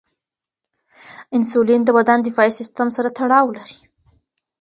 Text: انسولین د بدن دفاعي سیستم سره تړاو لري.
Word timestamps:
انسولین 1.35 1.81
د 1.85 1.89
بدن 1.97 2.19
دفاعي 2.21 2.51
سیستم 2.59 2.87
سره 2.97 3.09
تړاو 3.17 3.53
لري. 3.57 3.77